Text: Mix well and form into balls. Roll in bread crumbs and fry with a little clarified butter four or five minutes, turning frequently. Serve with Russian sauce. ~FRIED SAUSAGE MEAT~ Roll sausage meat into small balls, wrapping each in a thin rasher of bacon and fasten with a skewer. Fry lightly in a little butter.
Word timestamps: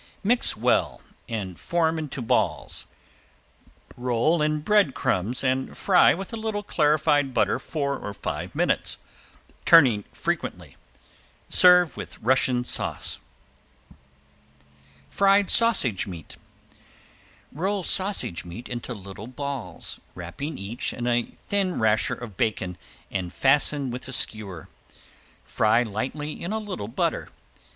Mix 0.23 0.57
well 0.57 0.99
and 1.29 1.59
form 1.59 1.99
into 1.99 2.23
balls. 2.23 2.87
Roll 3.95 4.41
in 4.41 4.61
bread 4.61 4.95
crumbs 4.95 5.43
and 5.43 5.77
fry 5.77 6.11
with 6.15 6.33
a 6.33 6.37
little 6.37 6.63
clarified 6.63 7.35
butter 7.35 7.59
four 7.59 7.99
or 7.99 8.11
five 8.11 8.55
minutes, 8.55 8.97
turning 9.63 10.03
frequently. 10.11 10.75
Serve 11.49 11.95
with 11.97 12.17
Russian 12.17 12.63
sauce. 12.63 13.19
~FRIED 15.11 15.51
SAUSAGE 15.51 16.07
MEAT~ 16.07 16.35
Roll 17.51 17.83
sausage 17.83 18.43
meat 18.43 18.67
into 18.67 18.95
small 18.99 19.27
balls, 19.27 19.99
wrapping 20.15 20.57
each 20.57 20.93
in 20.93 21.05
a 21.05 21.21
thin 21.25 21.79
rasher 21.79 22.15
of 22.15 22.35
bacon 22.37 22.75
and 23.11 23.31
fasten 23.31 23.91
with 23.91 24.07
a 24.07 24.13
skewer. 24.13 24.67
Fry 25.45 25.83
lightly 25.83 26.41
in 26.41 26.51
a 26.51 26.57
little 26.57 26.87
butter. 26.87 27.29